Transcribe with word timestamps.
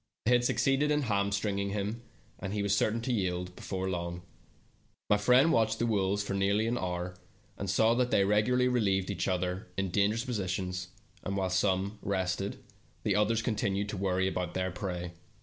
They 0.25 0.31
had 0.31 0.43
succeeded 0.43 0.89
in 0.89 1.03
hamstringing 1.03 1.69
him, 1.69 2.01
and 2.39 2.55
he 2.55 2.63
was 2.63 2.75
certain 2.75 3.01
to 3.01 3.13
yield 3.13 3.55
before 3.55 3.87
long. 3.87 4.23
My 5.11 5.17
friend 5.17 5.51
watched 5.51 5.77
the 5.77 5.85
wolves 5.85 6.23
for 6.23 6.33
nearly 6.33 6.65
an 6.65 6.75
hour, 6.75 7.13
and 7.55 7.69
saw 7.69 7.93
that 7.93 8.09
they 8.09 8.25
regularly 8.25 8.67
relieved 8.67 9.11
each 9.11 9.27
other 9.27 9.67
in 9.77 9.91
dangerous 9.91 10.25
positions, 10.25 10.87
and 11.21 11.37
while 11.37 11.51
some 11.51 11.99
rested, 12.01 12.63
the 13.03 13.15
others 13.15 13.43
continued 13.43 13.89
to 13.89 13.97
worry 13.97 14.27
their 14.53 14.71
prey. 14.71 15.11